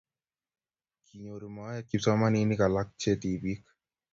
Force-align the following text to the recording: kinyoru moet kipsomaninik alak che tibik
kinyoru 1.05 1.47
moet 1.55 1.85
kipsomaninik 1.89 2.59
alak 2.65 2.89
che 3.01 3.11
tibik 3.21 3.61